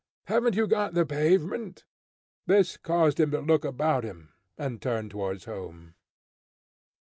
Haven't 0.25 0.55
you 0.55 0.65
the 0.65 1.05
pavement?" 1.07 1.85
This 2.47 2.75
caused 2.75 3.19
him 3.19 3.29
to 3.29 3.39
look 3.39 3.63
about 3.63 4.03
him, 4.03 4.33
and 4.57 4.81
turn 4.81 5.09
towards 5.09 5.45
home. 5.45 5.93